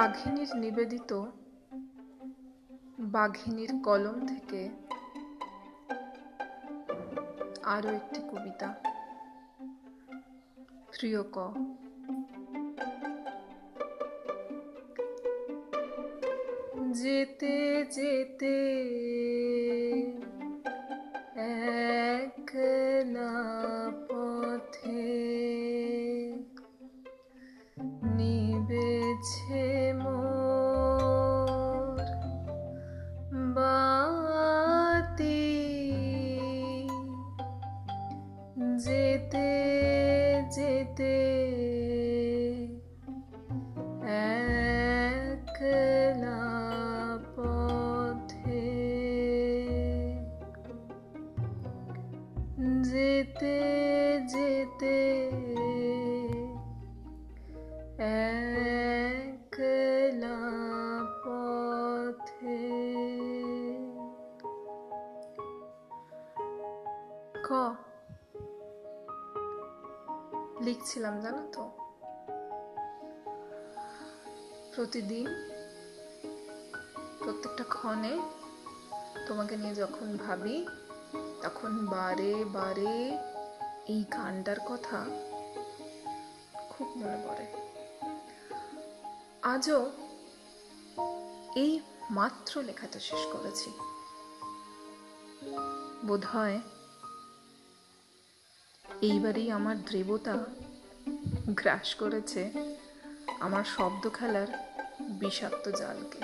[0.00, 1.24] বাঘিনীর নিবেদিত
[2.98, 4.68] বাঘিনীর কলম থেকে
[7.62, 8.74] আরও একটি কবিতা।
[10.92, 11.38] প্রিয় ক।
[16.92, 18.54] যেতে যেতে
[53.20, 53.56] যেতে
[54.26, 54.96] যেতে
[61.24, 62.58] পথে।
[67.48, 67.52] ক?
[70.60, 71.70] লিখছিলাম জানো তো।
[74.74, 75.26] প্রতিদিন
[77.24, 78.18] প্রত্যেকটা ক্ষণে
[79.28, 80.66] তোমাকে নিয়ে যখন ভাবি
[81.42, 82.94] তখন বারে বারে
[83.86, 84.98] এই গানটার কথা
[86.70, 87.46] খুব মনে পড়ে।
[89.42, 89.90] আজও
[91.54, 93.70] এই মাত্র লেখাটা শেষ করেছি।
[96.06, 96.60] বোধ হয়
[99.00, 100.34] এইবারেই আমার দ্রেবতা
[101.54, 102.42] গ্রাস করেছে
[103.40, 104.46] আমার শব্দ খেলার
[105.20, 106.20] বিষাক্ত জালকে।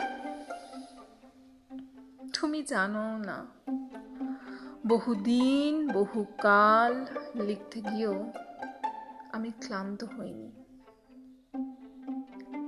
[2.40, 3.38] তুমি জানো না
[4.88, 8.32] বহুদিন, বহুকাল লিখতে গিয়েও
[9.32, 10.50] আমি ক্লান্ত হইনি।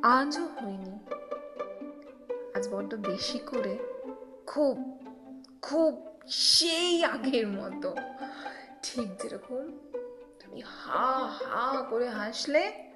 [0.02, 0.98] আজও হইনি।
[2.55, 3.78] আজ বড্ড বেশি করে,
[4.46, 5.01] খুব
[5.62, 7.95] খুব সেই আগের মতো।
[8.83, 9.78] ঠিক যেরকম
[10.40, 12.92] তুমি হা হা করে হাসলে,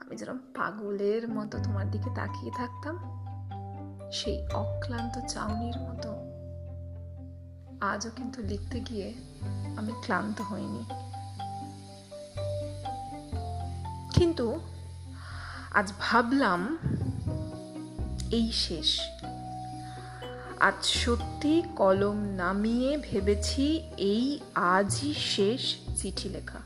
[0.00, 2.96] আমি যেরকম পাগলের মতো তোমার দিকে তাকিয়ে থাকতাম,
[4.12, 6.27] সেই অক্লান্ত চাউনির মতো
[7.81, 9.09] আজও কিন্তু লিখতে গিয়ে
[9.77, 10.83] আমি ক্লান্ত হইনি
[14.13, 14.47] কিন্তু
[15.73, 16.61] আজ ভাবলাম
[18.31, 18.89] এই শেষ
[20.59, 23.65] আজ সত্যি কলম নামিয়ে ভেবেছি
[24.05, 24.25] এই
[24.73, 25.61] আজই শেষ
[25.95, 26.61] চিঠি লেখা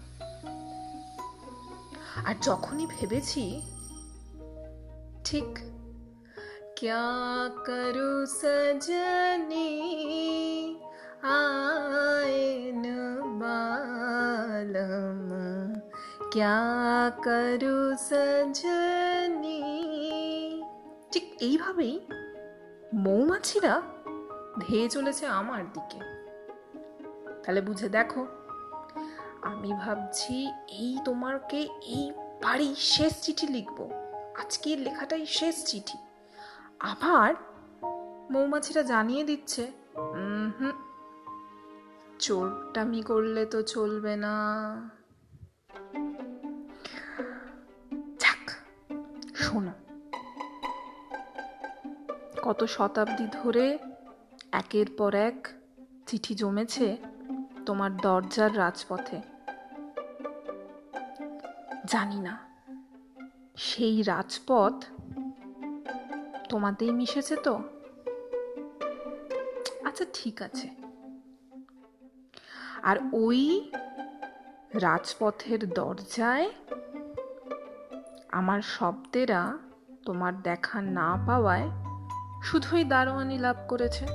[2.26, 3.44] আর যখনই ভেবেছি
[5.26, 5.50] ঠিক
[6.80, 9.70] क्या करूं सजनी
[11.28, 12.86] आए न
[13.42, 15.22] बालम
[16.34, 16.58] क्या
[17.20, 19.62] करूं सजनी
[21.14, 21.94] ঠিক এইভাবেই
[22.96, 23.74] মৌমাছিরা
[24.60, 26.00] ধেয়ে চলেছে আমার দিকে
[27.44, 28.22] তাহলে বুঝে দেখো
[29.44, 30.36] আমি ভাবছি
[30.80, 31.60] এই তোমাকে
[31.90, 32.04] এই
[32.44, 33.86] বাড়ি শেষ চিঠি লিখবো
[34.42, 35.98] আজকের লেখাটাই শেষ চিঠি
[36.84, 37.30] আবার
[38.32, 39.64] মৌমাছিরা জানিয়ে দিচ্ছে
[40.12, 40.74] হুম
[42.23, 44.35] চোরটামি করলে তো চলবে না।
[49.35, 49.73] শোনো।
[52.43, 53.67] কত শতাব্দী ধরে
[54.53, 55.39] একের পর এক
[56.07, 56.89] চিঠি জমেছে
[57.67, 59.19] তোমার দরজার রাজপথে।
[61.85, 62.35] জানি না,
[63.69, 64.77] সেই রাজপথ
[66.49, 67.55] তোমাতেই মিশেছে তো?
[69.85, 70.82] আচ্ছা ঠিক আছে।
[72.83, 73.71] আর ওই
[74.75, 76.51] রাজপথের দরজায়
[78.33, 79.59] আমার শব্দেরা
[80.05, 81.71] তোমার দেখা না পাওয়ায়
[82.43, 84.07] শুধুই দারোয়ানি লাভ করেছে।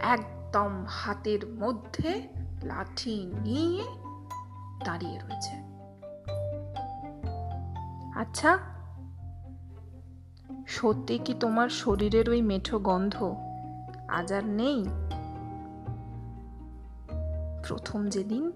[0.00, 2.28] একদম হাতের মধ্যে
[2.62, 3.84] লাঠি নিয়ে
[4.84, 5.54] দাঁড়িয়ে রয়েছে।
[8.18, 8.58] আচ্ছা
[10.66, 13.34] সত্যি কি তোমার শরীরের ওই মেঠো গন্ধ
[14.08, 14.84] আজ আর নেই?
[17.68, 18.52] প্রথম যেদিন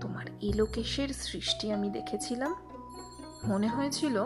[0.00, 2.54] তোমার এলোকেশের সৃষ্টি আমি দেখেছিলাম,
[3.48, 4.24] মনে হয়েছিল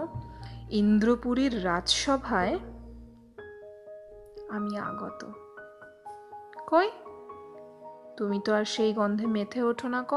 [0.70, 2.58] ইন্দ্রপুরীর রাজসভায়
[4.48, 5.32] আমি আগত।
[6.66, 6.90] কই?
[8.16, 10.14] তুমি তো আর সেই গন্ধে মেথে ওঠো না ক।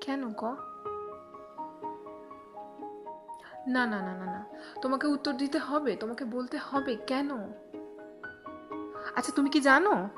[0.00, 0.44] কেন ক?
[3.66, 4.46] না না না না না।
[4.82, 7.30] তোমাকে উত্তর দিতে হবে, তোমাকে বলতে হবে কেন?
[9.16, 10.08] আচ্ছা তুমি কি জানো?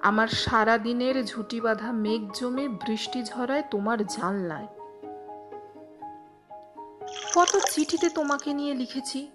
[0.00, 4.66] আমার সারা দিনের ঝুটি বাঁধা মেঘ জমে বৃষ্টি ঝরায় তোমার জানলায়।
[7.34, 9.30] কত চিঠিতে তোমাকে নিয়ে লিখেছি।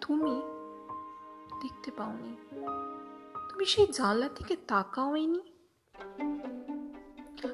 [0.00, 0.42] তুমি
[1.62, 2.36] দেখতে পাওনি।
[3.50, 5.42] তুমি সেই জানলা থেকে তাকাওইনি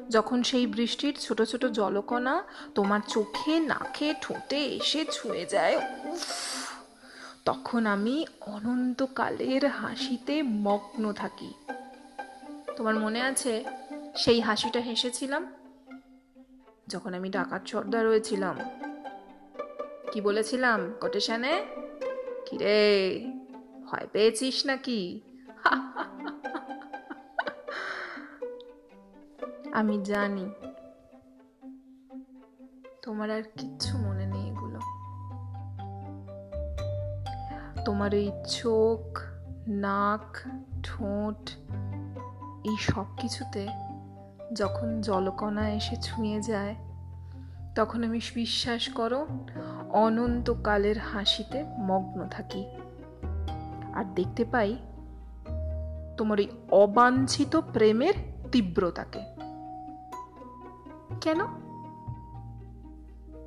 [0.09, 6.50] যখন সেই বৃষ্টির ছোট ছোট জলকণা তোমার চোখে, নাকে, ঠোঁটে এসে ছুঁয়ে যায়, উফ!
[7.45, 11.55] তখন আমি অনন্তকালের হাসিতে মগ্ন থাকি।
[12.77, 13.65] তোমার মনে আছে
[14.17, 15.53] সেই হাসিটা হেসেছিলাম?
[16.89, 18.57] যখন আমি ডাকাত সর্দার হয়েছিলাম
[20.13, 21.67] কি বলেছিলাম, কোটেশনে?
[22.47, 22.79] কিরে,
[23.85, 25.21] ভয় পেয়েছিস নাকি?
[29.73, 30.51] আমি জানি।
[33.03, 34.27] তোমার আর কিচ্ছু মনে
[37.91, 39.21] তোমার এই চোখ,
[39.69, 40.39] নাক,
[40.83, 41.51] ঠোঁট,
[42.65, 43.69] এই সব কিছুতে
[44.53, 46.75] যখন জলকণা এসে ছুঁয়ে যায়,
[47.75, 49.27] তখন আমি বিশ্বাস করো,
[49.91, 52.67] অনন্তকালের হাসিতে মগ্ন থাকি।
[53.95, 54.77] আর দেখতে পাই,
[56.17, 58.15] তোমার এই অবাঞ্ছিত প্রেমের
[58.53, 59.25] তীব্রতাকে।
[61.21, 61.41] কেন?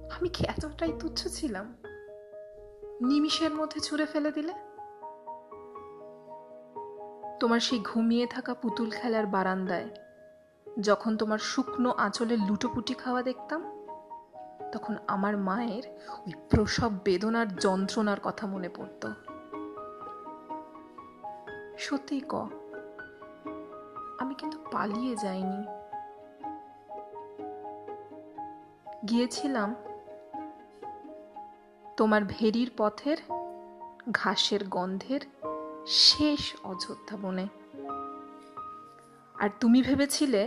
[0.10, 1.74] আমি কি এতটাই তুচ্ছ ছিলাম?
[3.04, 4.54] নিমিষের মধ্যে ছুঁড়ে ফেলে দিলে?
[7.40, 9.90] তোমার সেই ঘুমিয়ে থাকা পুতুল খেলার বারান্দায়
[10.82, 13.62] যখন তোমার শুকনো আঁচলে লুটোপুটি খাওয়া দেখতাম,
[14.72, 15.84] তখন আমার মায়ের
[16.20, 19.04] ওই প্রসব বেদনার যন্ত্রণার কথা মনে পড়ত।
[21.78, 22.34] সত্যি ক,
[24.20, 25.62] আমি কিন্তু পালিয়ে যাইনি।
[29.08, 29.76] গিয়েছিলাম
[31.98, 33.20] তোমার ভেরির পথের,
[34.12, 35.22] ঘাসের গন্ধের
[36.06, 37.48] শেষ অযোধ্যা বনে।
[39.36, 40.44] আর তুমি ভেবেছিলে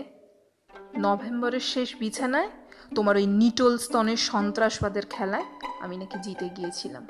[0.98, 2.50] নভেম্বরের শেষ বিছানায়
[2.94, 5.46] তোমার ওই নিটল স্তনের সন্ত্রাসবাদের খেলায়
[5.80, 7.04] আমি নাকি জিতে গিয়েছিলাম?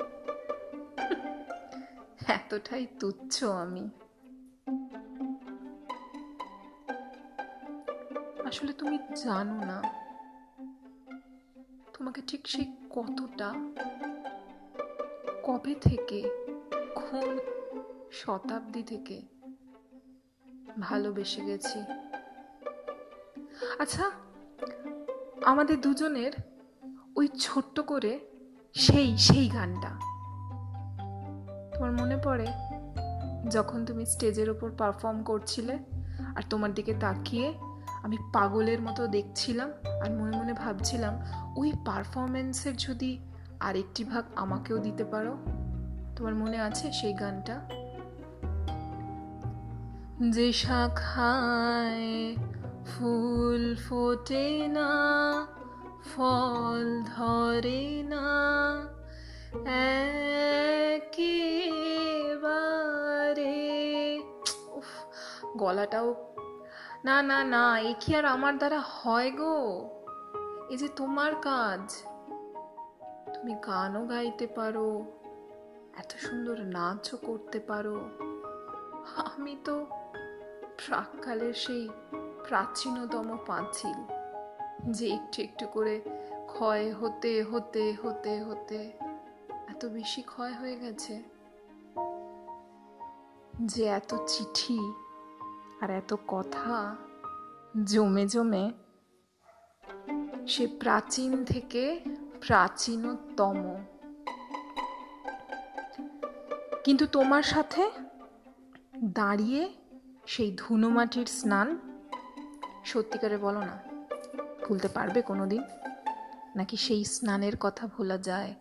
[2.35, 3.83] এতটাই তুচ্ছ আমি।
[8.49, 9.77] আসলে তুমি জানো না,
[11.95, 13.49] তোমাকে ঠিক সেই কতটা
[15.47, 16.21] কবে থেকে?
[16.95, 17.39] কোন
[18.11, 19.21] শতাব্দী থেকে?
[20.79, 21.79] ভালোবেসে গেছি।
[23.79, 24.11] আচ্ছা
[25.45, 26.31] আমাদের দুজনের
[27.15, 28.19] ওই ছোট্ট করে
[28.73, 29.89] সেই সেই গানটা।
[31.75, 32.47] তোমার মনে পড়ে?
[33.49, 35.79] যখন তুমি স্টেজের ওপর পারফর্ম করছিলে
[36.35, 37.53] আর তোমার দিকে তাকিয়ে
[38.03, 39.71] আমি পাগলের মতো দেখছিলাম
[40.05, 41.13] আর মনে মনে ভাবছিলাম,
[41.57, 43.19] ওই পারফরমেন্সের যদি
[43.59, 45.33] আরেকটি ভাগ আমাকেও দিতে পারো?
[46.15, 47.55] তোমার মনে আছে সেই গানটা?
[50.29, 52.35] যে শাখায়
[52.85, 54.91] ফুল ফোটে না,
[56.11, 58.27] ফল ধরে না,
[60.89, 61.37] একেবারে
[65.57, 66.09] গলাটাও
[67.05, 69.57] না না না, এ কি আর আমার দ্বারা হয় গো?
[70.69, 71.83] এ যে তোমার কাজ।
[73.39, 74.87] তুমি গানও গাইতে পারো,
[75.97, 77.97] এত সুন্দর নাচও করতে পারো।
[79.25, 79.85] আমি তো
[80.77, 81.89] প্রাককালের সেই
[82.47, 83.99] প্রাচীনতম পাঁচিল,
[84.91, 86.01] যে একটু একটু করে
[86.47, 88.91] ক্ষয় হতে হতে হতে হতে
[89.67, 91.23] এত বেশি ক্ষয় হয়ে গেছে।
[93.65, 94.79] যে এত চিঠি
[95.81, 96.95] আর এত কথা
[97.85, 98.71] জমে জমে
[100.47, 101.83] সে প্রাচীন থেকে
[102.41, 103.85] প্রাচীনতম।
[106.83, 107.91] কিন্তু তোমার সাথে
[109.03, 109.73] দাঁড়িয়ে
[110.27, 111.77] সেই ধুনো মাটির স্নান
[112.85, 113.75] সত্যিকারে বলো না,
[114.67, 115.63] ভুলতে পারবে কোনোদিন?
[116.55, 118.53] নাকি সেই স্নানের কথা ভোলা যায়?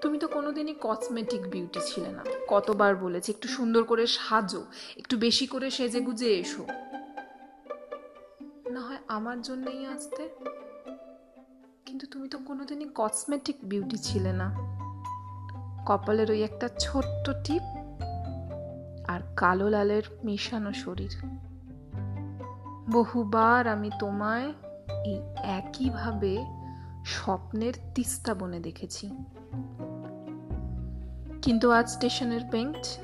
[0.00, 4.62] তুমি তো কোনোদিনই কসমেটিক বিউটি ছিলে না। কতবার বলেছি, একটু সুন্দর করে সাজো,
[4.96, 6.64] একটু বেশি করে সেজে গুজে এসো।
[8.70, 10.22] না হয় আমার জন্যই আসতে।
[11.98, 14.54] কিন্তু তুমি তো কোনোদিনই কসমেটিক বিউটি ছিলে না।
[15.86, 17.62] কপালের ওই একটা ছোট্ট টিপ
[19.08, 21.16] আর কালো লালের মিশানো শরীর।
[22.92, 24.52] বহুবার আমি তোমায়
[25.04, 26.44] এই একইভাবে
[27.04, 29.10] স্বপ্নের তিস্তা বনে দেখেছি।
[31.42, 32.98] কিন্তু আজ স্টেশনের বেঞ্চ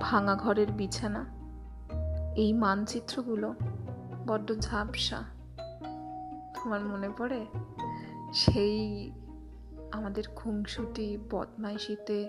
[0.00, 1.24] ভাঙা ঘরের বিছানা,
[2.34, 3.54] এই মানচিত্রগুলো
[4.26, 5.24] বড্ড ঝাপসা।
[6.54, 7.46] তোমার মনে পড়ে?
[8.32, 9.10] সেই
[9.92, 12.28] আমাদের খুংসুটি বদমাইশিতে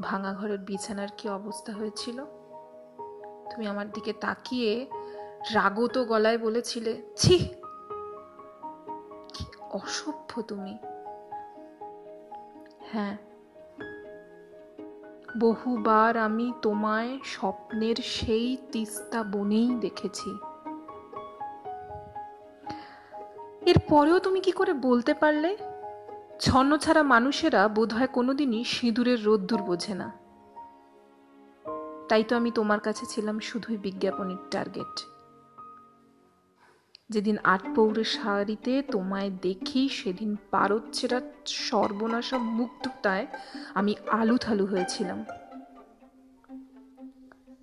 [0.00, 2.24] ভাঙা ঘরের বিছানার কি অবস্থা হয়েছিল?
[3.50, 4.86] তুমি আমার দিকে তাকিয়ে
[5.54, 7.38] রাগত গলায় বলেছিলে, ছি!
[9.34, 10.78] কি অসভ্য তুমি!
[12.80, 13.16] হ্যাঁ
[15.40, 20.49] বহুবার আমি তোমায় স্বপ্নের সেই তিস্তা বনেই দেখেছি।
[23.66, 25.56] এর পরেও তুমি কি করে বলতে পারলে?
[26.40, 30.12] ছন্ন ছাড়া মানুষেরা বোধহয় কোনোদিনই সিঁদুরের রোদ্দুর বোঝে না।
[32.08, 35.00] তাই তো আমি তোমার কাছে ছিলাম শুধুই বিজ্ঞাপনের টার্গেট।
[37.10, 43.26] যেদিন আট পৌরের শাড়িতে তোমায় দেখি, সেদিন পারচ্ছেরা সর্বনাশা মুগ্ধতায়
[43.74, 45.24] আমি আলু থালু হয়েছিলাম।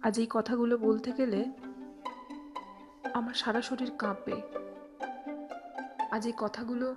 [0.01, 1.45] আজ এই কথাগুলো বলতে গেলে
[3.13, 4.66] আমার সারা শরীর কাঁপে।
[6.11, 6.95] আজ এই কথাগুলো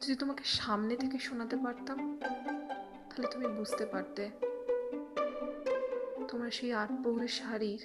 [0.00, 2.18] যদি তোমাকে সামনে থেকে শোনাতে পারতাম,
[3.08, 4.30] তাহলে তুমি বুঝতে পারতে
[6.28, 7.82] তোমার সেই আট পৌরের শাড়ির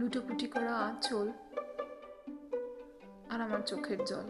[0.00, 1.28] লুটোপুটি করা আঁচল
[3.30, 4.26] আর আমার চোখের জল।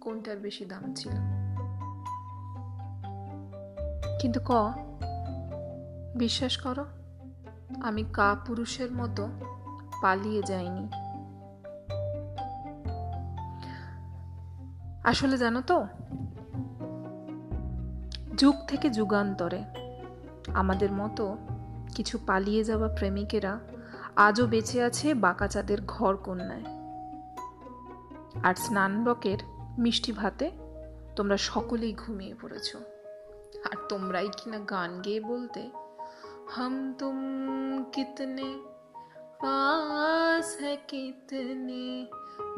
[0.00, 1.12] কোনটার বেশি দাম ছিল?
[4.20, 4.52] কিন্তু ক,
[6.16, 6.84] বিশ্বাস করো,
[7.82, 9.28] আমি কা পুরুষের মতো
[10.02, 11.05] পালিয়ে যাইনি।
[15.06, 15.86] আসলে জানো তো,
[18.36, 19.64] যুগ থেকে যুগান্তরে
[20.54, 21.36] আমাদের মতো
[21.94, 23.60] কিছু পালিয়ে যাওয়া প্রেমিকেরা
[24.16, 26.64] আজও বেঁচে আছে বাঁকাচাঁদের ঘর কন্যায়।
[28.42, 29.38] আর স্নানবকের
[29.78, 30.50] মিষ্টি ভাতে
[31.16, 32.76] তোমরা সকলেই ঘুমিয়ে পড়েছ।
[33.64, 35.70] আর তোমরাই কিনা গান গেয়ে বলতে,
[36.48, 37.18] হাম তুম
[37.92, 38.54] কিতনে,
[39.40, 42.06] পাস হ্যাঁ কিতনে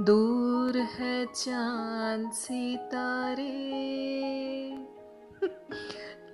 [0.01, 3.79] দূর হ্যাঁ চাঁদ সিতারে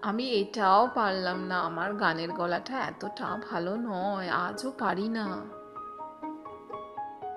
[0.02, 5.24] আমি এটাও পারলাম না। আমার গানের গলাটা এতটা ভালো নয়, আজও পারি না।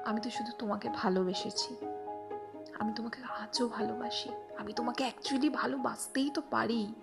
[0.05, 1.75] আমি তো শুধু তোমাকে ভালোবেসেছি।
[2.79, 6.93] আমি তোমাকে আজও ভালোবাসি। আমি তোমাকে অ্যাকচুয়ালি ভালোবাসতেই তো পারি।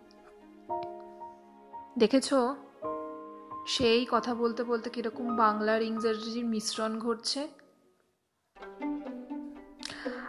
[1.99, 2.35] দেখেছ?
[3.67, 7.49] সেই কথা বলতে বলতে কীরকম বাংলার ইংরেজির মিশ্রণ ঘটছে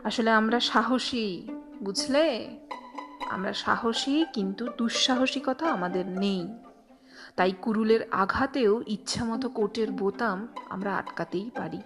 [0.06, 1.48] আসলে আমরা সাহসী,
[1.84, 2.58] বুঝলে?
[3.30, 6.48] আমরা সাহসী কিন্তু দুঃসাহসিকতা আমাদের নেই।
[7.36, 11.82] তাই কুরুলের আঘাতেও ইচ্ছামতো কোটের বোতাম আমরা আটকাতেই পারি।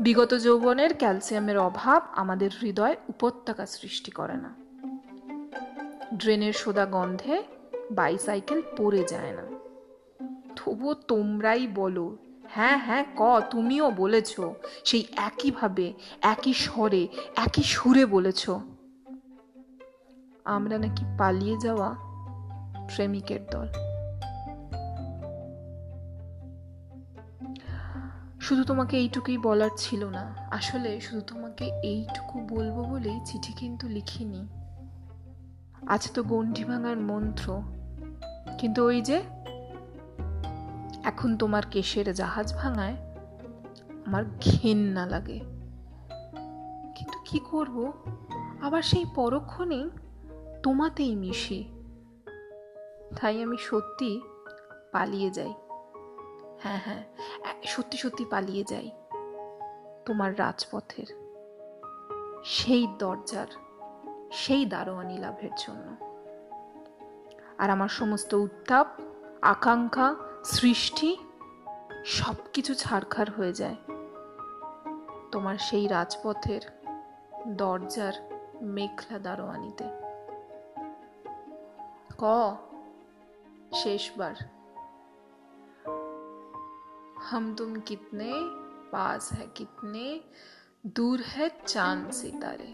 [0.00, 4.54] বিগত যৌবনের ক্যালসিয়ামের অভাব আমাদের হৃদয় উপত্যকা সৃষ্টি করে না।
[6.16, 7.42] ড্রেনের সোদা গন্ধে
[7.90, 9.42] বাইসাইকেল পড়ে যায় না।
[10.56, 12.16] তবুও তোমরাই বলো
[12.54, 14.40] হ্যাঁ হ্যাঁ ক, তুমিও বলেছ।
[14.84, 15.92] সেই একইভাবে
[16.22, 18.50] একই স্বরে, একই সুরে বলেছ।
[20.44, 21.94] আমরা নাকি পালিয়ে যাওয়া
[22.94, 23.66] প্রেমিকের দল।
[28.40, 34.48] শুধু তোমাকে এইটুকুই বলার ছিল না। আসলে শুধু তোমাকে এইটুকু বলব বলেই চিঠি কিন্তু লিখিনি।
[35.86, 37.62] আছে তো গণ্ডি ভাঙার মন্ত্র।
[38.58, 39.22] কিন্তু ওই যে
[41.04, 42.96] এখন তোমার কেশের জাহাজ ভাঙায়
[44.06, 45.38] আমার ঘেন্না লাগে।
[46.96, 47.92] কিন্তু কি করব?
[48.62, 49.90] আবার সেই পরক্ষণেই
[50.62, 51.64] তোমাতেই মিশি।
[53.20, 54.20] তাই আমি সত্যি
[54.92, 55.54] পালিয়ে যাই।
[56.62, 57.02] হ্যাঁ হ্যাঁ
[57.64, 58.90] সত্যি সত্যি পালিয়ে যাই
[60.04, 61.06] তোমার রাজপথের
[62.44, 63.46] সেই দরজার,
[64.32, 65.96] সেই দারোয়ানি লাভের জন্য।
[67.58, 68.86] আর আমার সমস্ত উত্তাপ,
[69.42, 71.09] আকাঙ্ক্ষা সৃষ্টি
[72.17, 73.77] সব কিছু ছাড়খার হয়ে যায়
[75.31, 76.63] তোমার সেই রাজপথের
[77.57, 78.15] দরজার
[78.75, 79.87] মেঘলা দারোয়ানিতে
[82.17, 82.23] ক
[83.73, 84.35] শেষবার
[87.23, 88.33] हम तुम कितने
[88.91, 90.07] पास है कितने
[90.95, 92.69] দূর হ্যাঁ চাঁদ সিতারে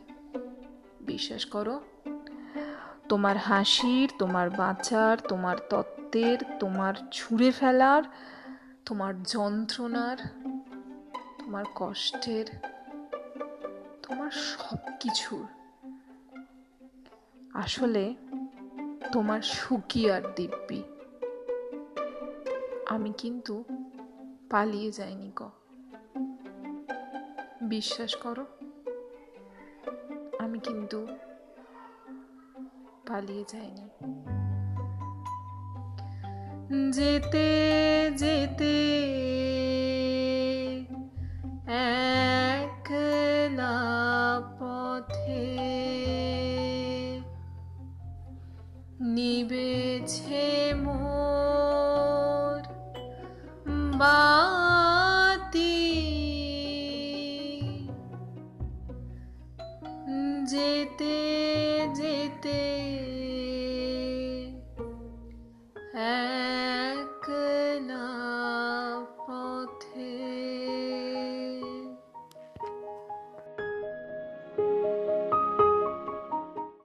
[1.02, 1.76] বিশ্বাস করো
[3.10, 5.58] তোমার হাসির তোমার বাঁচার তোমার
[6.13, 8.03] তত্ত্বের তোমার ছুঁড়ে ফেলার,
[8.87, 10.19] তোমার যন্ত্রণার,
[11.39, 12.47] তোমার কষ্টের,
[14.05, 15.47] তোমার সব কিছুর
[17.65, 18.05] আসলে
[19.13, 20.81] তোমার সুখী আর দিব্যি।
[22.95, 23.55] আমি কিন্তু
[24.53, 25.41] পালিয়ে যাইনি ক
[27.73, 28.45] বিশ্বাস করো,
[30.43, 30.99] আমি কিন্তু
[33.09, 33.87] পালিয়ে যাইনি।
[36.71, 37.49] যেতে
[38.17, 38.77] যেতে
[42.49, 43.79] একলা
[44.59, 45.47] পথে
[49.15, 50.47] নিবেছে
[50.85, 52.61] মোর
[54.01, 54.70] বাতি